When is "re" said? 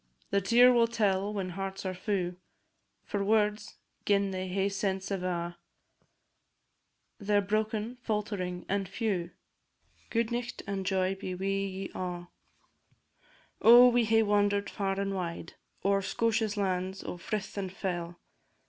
7.37-7.41